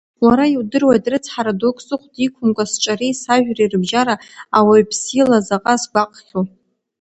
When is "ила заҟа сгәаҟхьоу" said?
5.19-6.43